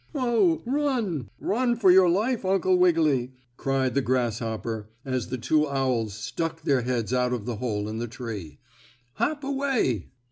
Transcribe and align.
"Oh, 0.15 0.63
run! 0.65 1.29
Run 1.39 1.75
for 1.75 1.91
your 1.91 2.09
life, 2.09 2.43
Uncle 2.43 2.75
Wiggily!" 2.75 3.33
cried 3.55 3.93
the 3.93 4.01
grasshopper, 4.01 4.89
as 5.05 5.27
the 5.27 5.37
two 5.37 5.67
owls 5.69 6.15
stuck 6.15 6.63
their 6.63 6.81
heads 6.81 7.13
out 7.13 7.33
of 7.33 7.45
the 7.45 7.57
hole 7.57 7.87
in 7.87 7.99
the 7.99 8.07
tree. 8.07 8.57
"Hop 9.13 9.43
away!" 9.43 10.07